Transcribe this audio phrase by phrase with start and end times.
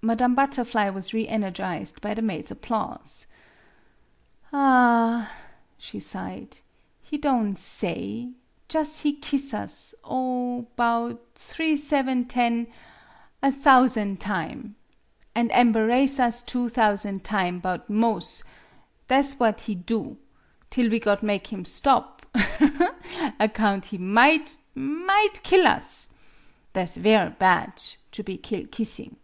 [0.00, 3.26] Madame Butterfly was reenergized by the maid's applause."
[4.52, 5.50] Ah h h!"
[5.84, 6.58] she sighed."
[7.02, 8.30] He don' say
[8.68, 12.68] jus' he kiss us, oh, 'bout three seven ten
[13.42, 14.76] a thousan' time!
[15.34, 18.44] An' amberace us two thousan' time 'bout 'mos'
[19.08, 19.52] tha' 's wha!
[19.54, 20.16] he do
[20.70, 23.32] till we got make him stop, aha, ha, ha!
[23.40, 26.08] account he might might kill us!
[26.72, 27.82] Tha' 's ver' bad
[28.12, 29.16] to be kill kissing."